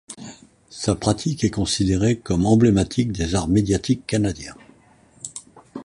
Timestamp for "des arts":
3.11-3.47